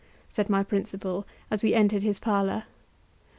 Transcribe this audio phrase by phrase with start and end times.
[0.29, 2.63] said my principal as we entered his parlour.